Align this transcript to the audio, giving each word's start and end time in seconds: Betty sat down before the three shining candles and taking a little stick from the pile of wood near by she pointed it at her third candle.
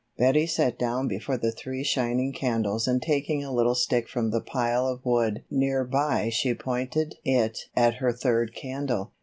Betty 0.17 0.47
sat 0.47 0.79
down 0.79 1.07
before 1.07 1.37
the 1.37 1.51
three 1.51 1.83
shining 1.83 2.33
candles 2.33 2.87
and 2.87 2.99
taking 2.99 3.43
a 3.43 3.53
little 3.53 3.75
stick 3.75 4.09
from 4.09 4.31
the 4.31 4.41
pile 4.41 4.87
of 4.87 5.05
wood 5.05 5.43
near 5.51 5.83
by 5.85 6.29
she 6.33 6.55
pointed 6.55 7.13
it 7.23 7.59
at 7.75 7.97
her 7.97 8.11
third 8.11 8.55
candle. 8.55 9.13